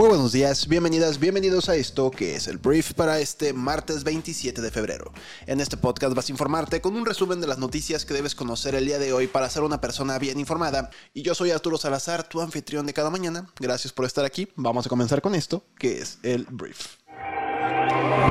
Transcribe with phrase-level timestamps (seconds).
[0.00, 4.62] Muy buenos días, bienvenidas, bienvenidos a esto que es el brief para este martes 27
[4.62, 5.12] de febrero.
[5.46, 8.74] En este podcast vas a informarte con un resumen de las noticias que debes conocer
[8.74, 10.88] el día de hoy para ser una persona bien informada.
[11.12, 13.50] Y yo soy Arturo Salazar, tu anfitrión de cada mañana.
[13.58, 14.48] Gracias por estar aquí.
[14.56, 16.99] Vamos a comenzar con esto, que es el brief.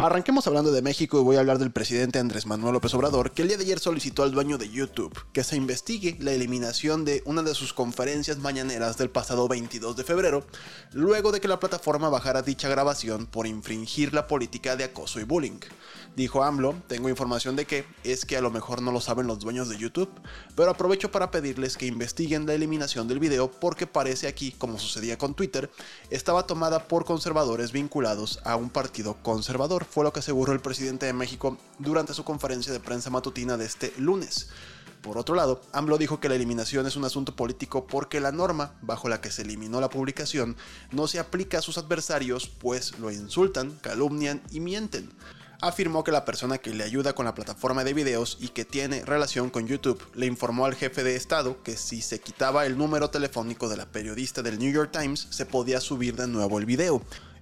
[0.01, 3.41] Arranquemos hablando de México y voy a hablar del presidente Andrés Manuel López Obrador, que
[3.41, 7.21] el día de ayer solicitó al dueño de YouTube que se investigue la eliminación de
[7.25, 10.47] una de sus conferencias mañaneras del pasado 22 de febrero,
[10.93, 15.25] luego de que la plataforma bajara dicha grabación por infringir la política de acoso y
[15.25, 15.59] bullying.
[16.15, 19.39] Dijo AMLO, tengo información de que es que a lo mejor no lo saben los
[19.39, 20.09] dueños de YouTube,
[20.55, 25.17] pero aprovecho para pedirles que investiguen la eliminación del video porque parece aquí, como sucedía
[25.17, 25.69] con Twitter,
[26.09, 31.05] estaba tomada por conservadores vinculados a un partido conservador, fue lo que aseguró el presidente
[31.05, 34.49] de México durante su conferencia de prensa matutina de este lunes.
[35.01, 38.73] Por otro lado, AMLO dijo que la eliminación es un asunto político porque la norma
[38.81, 40.57] bajo la que se eliminó la publicación
[40.91, 45.09] no se aplica a sus adversarios, pues lo insultan, calumnian y mienten
[45.61, 49.03] afirmó que la persona que le ayuda con la plataforma de videos y que tiene
[49.03, 53.09] relación con YouTube le informó al jefe de Estado que si se quitaba el número
[53.09, 57.01] telefónico de la periodista del New York Times se podía subir de nuevo el video.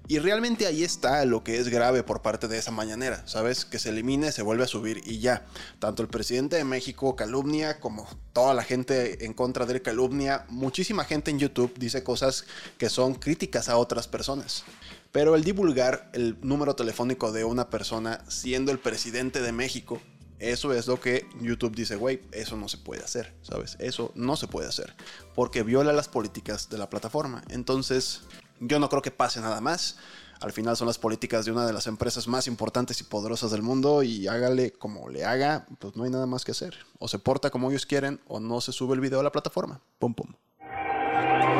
[0.09, 3.65] Y realmente ahí está lo que es grave por parte de esa mañanera, ¿sabes?
[3.65, 5.45] Que se elimine, se vuelve a subir y ya.
[5.79, 10.45] Tanto el presidente de México calumnia como toda la gente en contra de él calumnia.
[10.47, 12.45] Muchísima gente en YouTube dice cosas
[12.77, 14.63] que son críticas a otras personas.
[15.11, 20.01] Pero el divulgar el número telefónico de una persona siendo el presidente de México,
[20.39, 23.75] eso es lo que YouTube dice, güey, eso no se puede hacer, ¿sabes?
[23.79, 24.95] Eso no se puede hacer,
[25.33, 27.43] porque viola las políticas de la plataforma.
[27.49, 28.21] Entonces,
[28.59, 29.97] yo no creo que pase nada más.
[30.39, 33.63] Al final son las políticas de una de las empresas más importantes y poderosas del
[33.63, 36.77] mundo y hágale como le haga, pues no hay nada más que hacer.
[36.99, 39.81] O se porta como ellos quieren o no se sube el video a la plataforma.
[39.97, 40.33] Pum pum.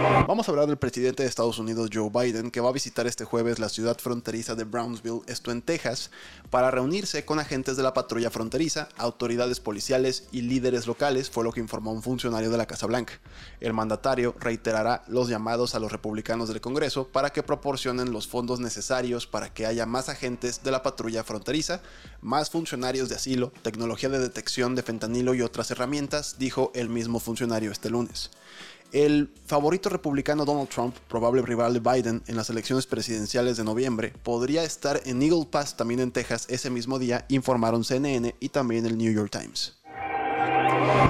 [0.07, 3.25] Vamos a hablar del presidente de Estados Unidos, Joe Biden, que va a visitar este
[3.25, 6.11] jueves la ciudad fronteriza de Brownsville, esto en Texas,
[6.49, 11.51] para reunirse con agentes de la patrulla fronteriza, autoridades policiales y líderes locales, fue lo
[11.51, 13.19] que informó un funcionario de la Casa Blanca.
[13.59, 18.61] El mandatario reiterará los llamados a los republicanos del Congreso para que proporcionen los fondos
[18.61, 21.81] necesarios para que haya más agentes de la patrulla fronteriza,
[22.21, 27.19] más funcionarios de asilo, tecnología de detección de fentanilo y otras herramientas, dijo el mismo
[27.19, 28.31] funcionario este lunes.
[28.91, 34.13] El favorito republicano Donald Trump, probable rival de Biden en las elecciones presidenciales de noviembre,
[34.23, 38.85] podría estar en Eagle Pass, también en Texas, ese mismo día, informaron CNN y también
[38.85, 39.76] el New York Times.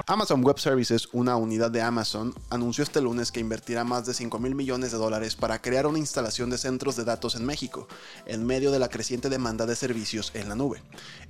[0.10, 4.40] Amazon Web Services, una unidad de Amazon, anunció este lunes que invertirá más de 5
[4.40, 7.88] mil millones de dólares para crear una instalación de centros de datos en México,
[8.26, 10.82] en medio de la creciente demanda de servicios en la nube.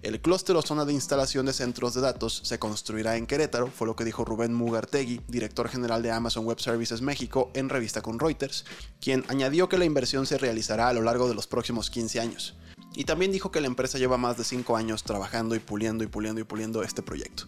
[0.03, 3.87] El clúster o zona de instalación de centros de datos se construirá en Querétaro, fue
[3.87, 8.19] lo que dijo Rubén Mugartegui, director general de Amazon Web Services México, en revista con
[8.19, 8.65] Reuters,
[9.01, 12.55] quien añadió que la inversión se realizará a lo largo de los próximos 15 años.
[12.97, 16.07] Y también dijo que la empresa lleva más de 5 años trabajando y puliendo y
[16.07, 17.43] puliendo y puliendo este proyecto.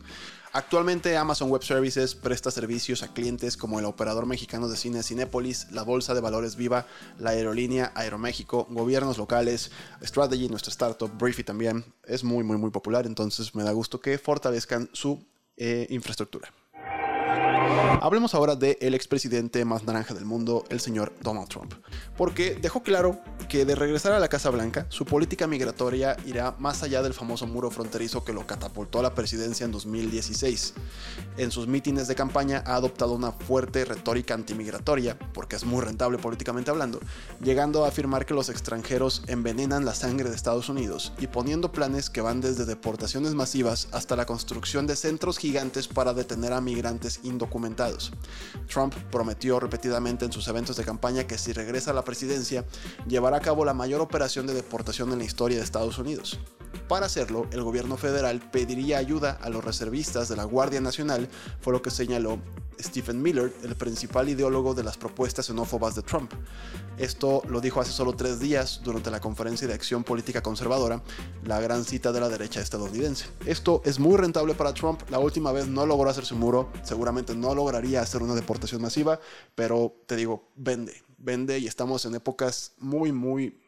[0.53, 5.71] Actualmente Amazon Web Services presta servicios a clientes como el operador mexicano de cine Cinépolis,
[5.71, 6.85] la Bolsa de Valores Viva,
[7.17, 9.71] la aerolínea Aeroméxico, gobiernos locales,
[10.03, 11.83] Strategy, nuestra startup, Briefy también.
[12.03, 15.25] Es muy, muy, muy popular, entonces me da gusto que fortalezcan su
[15.57, 16.53] eh, infraestructura.
[18.01, 21.73] Hablemos ahora del el expresidente más naranja del mundo, el señor Donald Trump,
[22.17, 23.19] porque dejó claro
[23.49, 27.45] que de regresar a la Casa Blanca, su política migratoria irá más allá del famoso
[27.45, 30.73] muro fronterizo que lo catapultó a la presidencia en 2016.
[31.37, 36.17] En sus mítines de campaña ha adoptado una fuerte retórica antimigratoria, porque es muy rentable
[36.17, 36.99] políticamente hablando,
[37.41, 42.09] llegando a afirmar que los extranjeros envenenan la sangre de Estados Unidos y poniendo planes
[42.09, 47.19] que van desde deportaciones masivas hasta la construcción de centros gigantes para detener a migrantes
[47.23, 47.58] indocumentados.
[48.71, 52.65] Trump prometió repetidamente en sus eventos de campaña que si regresa a la presidencia,
[53.07, 56.39] llevará a cabo la mayor operación de deportación en la historia de Estados Unidos.
[56.87, 61.29] Para hacerlo, el gobierno federal pediría ayuda a los reservistas de la Guardia Nacional,
[61.61, 62.39] fue lo que señaló
[62.81, 66.31] Stephen Miller, el principal ideólogo de las propuestas xenófobas de Trump.
[66.97, 71.01] Esto lo dijo hace solo tres días durante la conferencia de acción política conservadora,
[71.45, 73.25] la gran cita de la derecha estadounidense.
[73.45, 77.35] Esto es muy rentable para Trump, la última vez no logró hacer su muro, seguramente
[77.35, 79.19] no lograría hacer una deportación masiva,
[79.55, 83.59] pero te digo, vende, vende y estamos en épocas muy, muy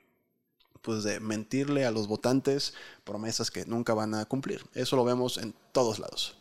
[0.82, 2.74] pues de mentirle a los votantes
[3.04, 4.64] promesas que nunca van a cumplir.
[4.74, 6.36] Eso lo vemos en todos lados.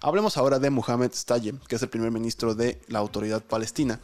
[0.00, 4.00] Hablemos ahora de Mohamed Staye, que es el primer ministro de la autoridad palestina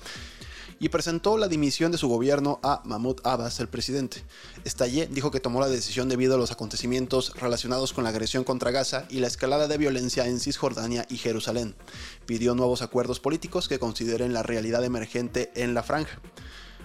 [0.81, 4.23] y presentó la dimisión de su gobierno a Mahmoud Abbas, el presidente.
[4.65, 8.71] Estallé dijo que tomó la decisión debido a los acontecimientos relacionados con la agresión contra
[8.71, 11.75] Gaza y la escalada de violencia en Cisjordania y Jerusalén.
[12.27, 16.21] Pidió nuevos acuerdos políticos que consideren la realidad emergente en la franja.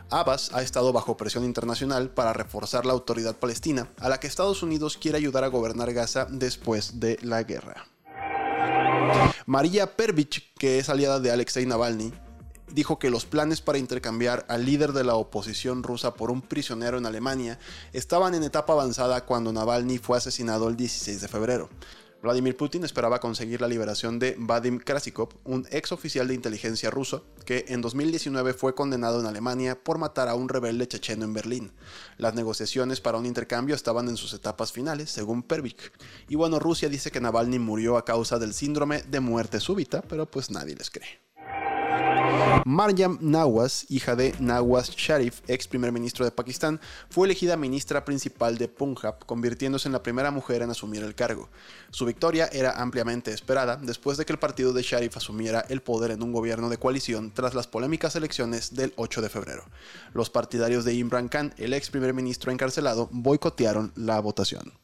[0.10, 4.64] Abbas ha estado bajo presión internacional para reforzar la autoridad palestina, a la que Estados
[4.64, 7.88] Unidos quiere ayudar a gobernar Gaza después de la guerra.
[9.46, 12.14] María Pervich, que es aliada de Alexei Navalny,
[12.74, 16.98] dijo que los planes para intercambiar al líder de la oposición rusa por un prisionero
[16.98, 17.60] en Alemania
[17.92, 21.70] estaban en etapa avanzada cuando Navalny fue asesinado el 16 de febrero.
[22.24, 27.26] Vladimir Putin esperaba conseguir la liberación de Vadim Krasikov, un ex oficial de inteligencia ruso,
[27.46, 31.74] que en 2019 fue condenado en Alemania por matar a un rebelde checheno en Berlín.
[32.18, 35.92] Las negociaciones para un intercambio estaban en sus etapas finales, según Pervik.
[36.30, 40.26] Y bueno, Rusia dice que Navalny murió a causa del síndrome de muerte súbita, pero
[40.26, 41.23] pues nadie les cree.
[42.66, 48.58] Maryam Nawaz, hija de Nawaz Sharif, ex primer ministro de Pakistán, fue elegida ministra principal
[48.58, 51.50] de Punjab, convirtiéndose en la primera mujer en asumir el cargo.
[51.92, 56.12] Su victoria era ampliamente esperada después de que el partido de Sharif asumiera el poder
[56.12, 59.66] en un gobierno de coalición tras las polémicas elecciones del 8 de febrero.
[60.14, 64.83] Los partidarios de Imran Khan, el ex primer ministro encarcelado, boicotearon la votación.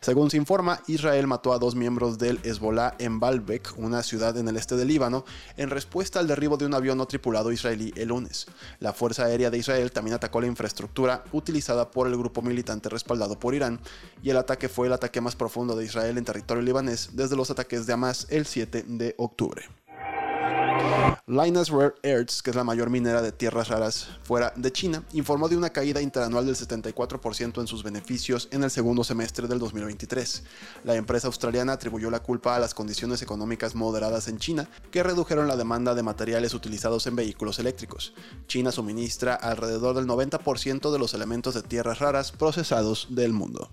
[0.00, 4.48] Según se informa, Israel mató a dos miembros del Hezbollah en Baalbek, una ciudad en
[4.48, 5.24] el este del Líbano,
[5.56, 8.46] en respuesta al derribo de un avión no tripulado israelí el lunes.
[8.78, 13.38] La Fuerza Aérea de Israel también atacó la infraestructura utilizada por el grupo militante respaldado
[13.38, 13.80] por Irán,
[14.22, 17.50] y el ataque fue el ataque más profundo de Israel en territorio libanés desde los
[17.50, 19.64] ataques de Hamas el 7 de octubre.
[21.28, 25.48] Linus Rare Earths, que es la mayor minera de tierras raras fuera de China, informó
[25.48, 30.44] de una caída interanual del 74% en sus beneficios en el segundo semestre del 2023.
[30.84, 35.48] La empresa australiana atribuyó la culpa a las condiciones económicas moderadas en China, que redujeron
[35.48, 38.14] la demanda de materiales utilizados en vehículos eléctricos.
[38.46, 43.70] China suministra alrededor del 90% de los elementos de tierras raras procesados del mundo.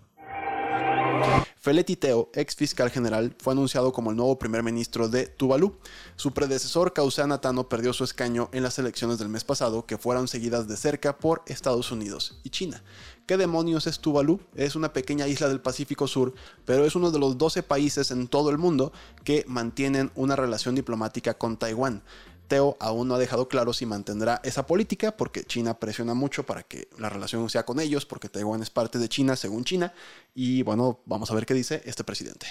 [1.63, 5.77] Feletti Teo, ex fiscal general, fue anunciado como el nuevo primer ministro de Tuvalu.
[6.17, 10.27] Su predecesor, Kausan Atano, perdió su escaño en las elecciones del mes pasado, que fueron
[10.27, 12.83] seguidas de cerca por Estados Unidos y China.
[13.25, 14.41] ¿Qué demonios es Tuvalu?
[14.55, 16.33] Es una pequeña isla del Pacífico Sur,
[16.65, 18.91] pero es uno de los 12 países en todo el mundo
[19.23, 22.03] que mantienen una relación diplomática con Taiwán.
[22.47, 26.63] Teo aún no ha dejado claro si mantendrá esa política porque China presiona mucho para
[26.63, 29.93] que la relación sea con ellos, porque Taiwán es parte de China según China.
[30.35, 32.47] Y bueno, vamos a ver qué dice este presidente.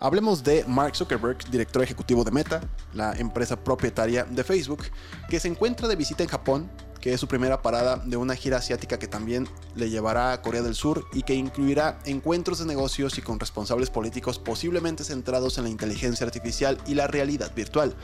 [0.00, 2.60] Hablemos de Mark Zuckerberg, director ejecutivo de Meta,
[2.92, 4.84] la empresa propietaria de Facebook,
[5.30, 6.70] que se encuentra de visita en Japón
[7.04, 10.62] que es su primera parada de una gira asiática que también le llevará a Corea
[10.62, 15.64] del Sur y que incluirá encuentros de negocios y con responsables políticos posiblemente centrados en
[15.64, 17.94] la inteligencia artificial y la realidad virtual.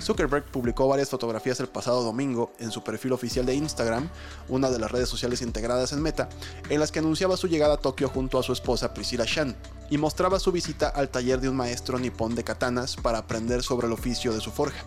[0.00, 4.08] Zuckerberg publicó varias fotografías el pasado domingo en su perfil oficial de Instagram,
[4.48, 6.30] una de las redes sociales integradas en Meta,
[6.70, 9.54] en las que anunciaba su llegada a Tokio junto a su esposa Priscilla Shan
[9.90, 13.86] y mostraba su visita al taller de un maestro nipón de katanas para aprender sobre
[13.86, 14.84] el oficio de su forja.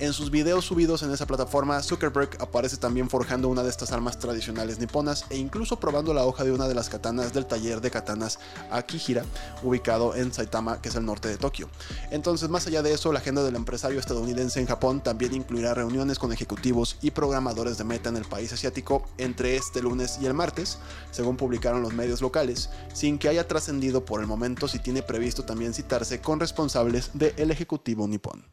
[0.00, 4.18] En sus videos subidos en esa plataforma, Zuckerberg aparece también forjando una de estas armas
[4.18, 7.92] tradicionales niponas e incluso probando la hoja de una de las katanas del taller de
[7.92, 8.40] katanas
[8.72, 9.24] Akihira,
[9.62, 11.68] ubicado en Saitama, que es el norte de Tokio.
[12.10, 16.18] Entonces, más allá de eso, la agenda del empresario estadounidense en Japón también incluirá reuniones
[16.18, 20.34] con ejecutivos y programadores de Meta en el país asiático entre este lunes y el
[20.34, 20.78] martes,
[21.12, 24.33] según publicaron los medios locales, sin que haya trascendido por el momento
[24.68, 28.44] si tiene previsto también citarse con responsables del ejecutivo nipón.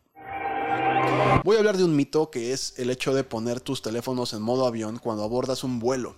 [1.43, 4.43] Voy a hablar de un mito que es el hecho de poner tus teléfonos en
[4.43, 6.15] modo avión cuando abordas un vuelo.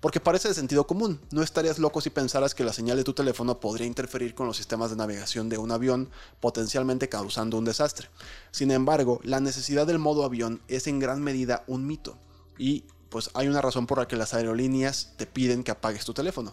[0.00, 3.14] Porque parece de sentido común, no estarías loco si pensaras que la señal de tu
[3.14, 8.08] teléfono podría interferir con los sistemas de navegación de un avión, potencialmente causando un desastre.
[8.50, 12.18] Sin embargo, la necesidad del modo avión es en gran medida un mito.
[12.58, 16.12] Y pues hay una razón por la que las aerolíneas te piden que apagues tu
[16.12, 16.52] teléfono.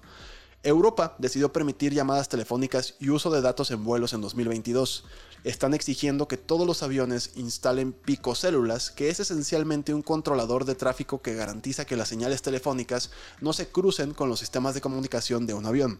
[0.63, 5.05] Europa decidió permitir llamadas telefónicas y uso de datos en vuelos en 2022
[5.43, 11.21] están exigiendo que todos los aviones instalen picocélulas, que es esencialmente un controlador de tráfico
[11.21, 15.55] que garantiza que las señales telefónicas no se crucen con los sistemas de comunicación de
[15.55, 15.99] un avión.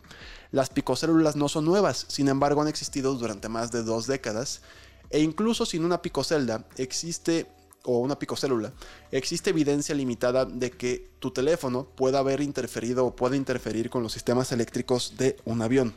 [0.52, 4.62] Las picocélulas no son nuevas, sin embargo han existido durante más de dos décadas,
[5.10, 7.48] e incluso sin una picocelda existe
[7.84, 8.74] o una picocélula,
[9.12, 14.14] existe evidencia limitada de que tu teléfono pueda haber interferido o puede interferir con los
[14.14, 15.94] sistemas eléctricos de un avión.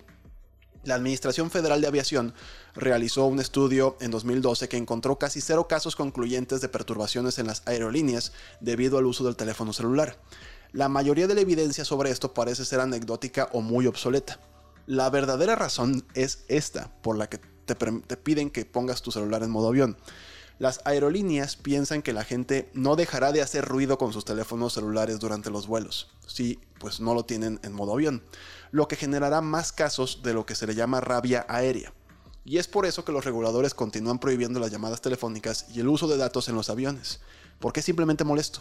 [0.84, 2.34] La Administración Federal de Aviación
[2.74, 7.62] realizó un estudio en 2012 que encontró casi cero casos concluyentes de perturbaciones en las
[7.66, 10.18] aerolíneas debido al uso del teléfono celular.
[10.72, 14.40] La mayoría de la evidencia sobre esto parece ser anecdótica o muy obsoleta.
[14.86, 19.42] La verdadera razón es esta, por la que te, te piden que pongas tu celular
[19.42, 19.96] en modo avión.
[20.58, 25.18] Las aerolíneas piensan que la gente no dejará de hacer ruido con sus teléfonos celulares
[25.18, 28.22] durante los vuelos, si pues no lo tienen en modo avión,
[28.70, 31.92] lo que generará más casos de lo que se le llama rabia aérea.
[32.44, 36.06] Y es por eso que los reguladores continúan prohibiendo las llamadas telefónicas y el uso
[36.06, 37.20] de datos en los aviones,
[37.58, 38.60] porque es simplemente molesto.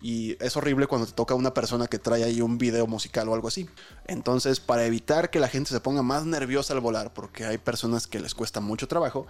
[0.00, 3.34] Y es horrible cuando te toca una persona que trae ahí un video musical o
[3.34, 3.68] algo así.
[4.06, 8.06] Entonces, para evitar que la gente se ponga más nerviosa al volar, porque hay personas
[8.06, 9.26] que les cuesta mucho trabajo,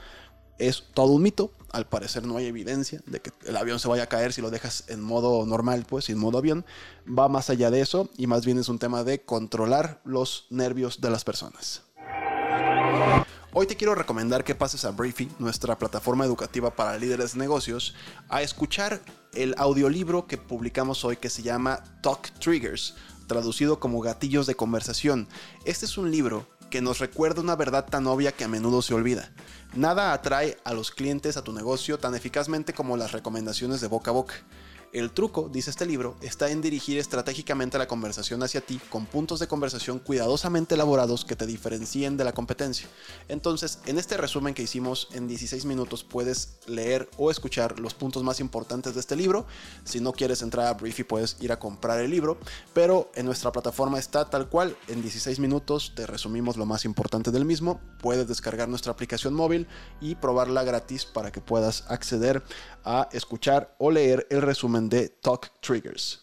[0.59, 1.51] es todo un mito.
[1.73, 4.51] Al parecer no hay evidencia de que el avión se vaya a caer si lo
[4.51, 6.65] dejas en modo normal, pues en modo avión.
[7.07, 11.01] Va más allá de eso y más bien es un tema de controlar los nervios
[11.01, 11.83] de las personas.
[13.57, 17.95] Hoy te quiero recomendar que pases a Briefy, nuestra plataforma educativa para líderes de negocios,
[18.29, 19.01] a escuchar
[19.33, 22.95] el audiolibro que publicamos hoy que se llama Talk Triggers,
[23.29, 25.29] traducido como gatillos de conversación.
[25.65, 28.95] Este es un libro que nos recuerda una verdad tan obvia que a menudo se
[28.95, 29.31] olvida.
[29.75, 34.11] Nada atrae a los clientes a tu negocio tan eficazmente como las recomendaciones de boca
[34.11, 34.35] a boca.
[34.95, 39.41] El truco, dice este libro, está en dirigir estratégicamente la conversación hacia ti con puntos
[39.41, 42.87] de conversación cuidadosamente elaborados que te diferencien de la competencia.
[43.27, 48.23] Entonces, en este resumen que hicimos en 16 minutos puedes leer o escuchar los puntos
[48.23, 49.47] más importantes de este libro.
[49.83, 52.39] Si no quieres entrar a Briefy puedes ir a comprar el libro,
[52.73, 54.77] pero en nuestra plataforma está tal cual.
[54.87, 57.81] En 16 minutos te resumimos lo más importante del mismo.
[58.01, 59.67] Puedes descargar nuestra aplicación móvil
[60.01, 62.45] y probarla gratis para que puedas acceder
[62.85, 66.21] a escuchar o leer el resumen de Talk Triggers.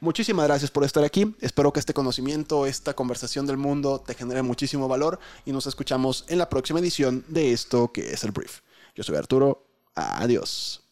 [0.00, 1.34] Muchísimas gracias por estar aquí.
[1.40, 6.24] Espero que este conocimiento, esta conversación del mundo te genere muchísimo valor y nos escuchamos
[6.28, 8.60] en la próxima edición de esto que es el brief.
[8.94, 9.66] Yo soy Arturo.
[9.94, 10.82] Adiós.